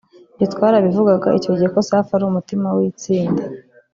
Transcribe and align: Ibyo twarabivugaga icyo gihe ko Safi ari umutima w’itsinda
Ibyo 0.33 0.45
twarabivugaga 0.53 1.35
icyo 1.37 1.51
gihe 1.57 1.69
ko 1.73 1.79
Safi 1.87 2.11
ari 2.15 2.25
umutima 2.27 2.67
w’itsinda 2.77 3.43